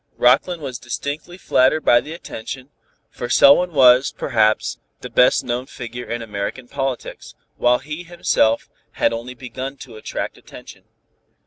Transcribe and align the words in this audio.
Rockland 0.17 0.63
was 0.63 0.79
distinctly 0.79 1.37
flattered 1.37 1.85
by 1.85 2.01
the 2.01 2.11
attention, 2.11 2.71
for 3.11 3.29
Selwyn 3.29 3.71
was, 3.71 4.11
perhaps, 4.11 4.79
the 5.01 5.11
best 5.11 5.43
known 5.43 5.67
figure 5.67 6.09
in 6.09 6.23
American 6.23 6.67
politics, 6.67 7.35
while 7.57 7.77
he, 7.77 8.01
himself, 8.03 8.67
had 8.93 9.13
only 9.13 9.35
begun 9.35 9.77
to 9.77 9.97
attract 9.97 10.39
attention. 10.39 10.85